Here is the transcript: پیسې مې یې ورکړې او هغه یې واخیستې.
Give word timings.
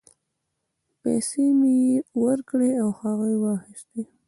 پیسې 1.01 1.43
مې 1.59 1.73
یې 1.85 1.97
ورکړې 2.23 2.71
او 2.81 2.89
هغه 3.01 3.25
یې 3.31 3.37
واخیستې. 3.43 4.01